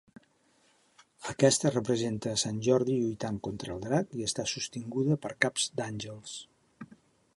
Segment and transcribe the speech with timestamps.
[1.33, 6.35] Aquesta representa a Sant Jordi lluitant contra el drac i està sostinguda per caps d'àngels.